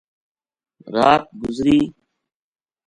[0.93, 1.81] رات گزاری